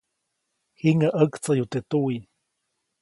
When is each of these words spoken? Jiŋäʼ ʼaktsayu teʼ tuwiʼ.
Jiŋäʼ 0.79 1.15
ʼaktsayu 1.19 1.65
teʼ 1.71 1.85
tuwiʼ. 1.89 2.23